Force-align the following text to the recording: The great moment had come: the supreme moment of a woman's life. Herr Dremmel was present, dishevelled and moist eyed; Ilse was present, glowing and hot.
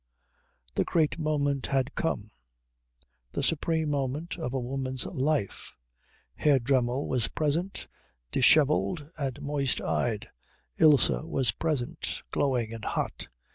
The 0.73 0.83
great 0.83 1.19
moment 1.19 1.67
had 1.67 1.93
come: 1.93 2.31
the 3.33 3.43
supreme 3.43 3.91
moment 3.91 4.35
of 4.39 4.51
a 4.51 4.59
woman's 4.59 5.05
life. 5.05 5.75
Herr 6.33 6.57
Dremmel 6.57 7.07
was 7.07 7.27
present, 7.27 7.87
dishevelled 8.31 9.11
and 9.19 9.39
moist 9.43 9.79
eyed; 9.79 10.29
Ilse 10.79 11.09
was 11.23 11.51
present, 11.51 12.23
glowing 12.31 12.73
and 12.73 12.83
hot. 12.83 13.27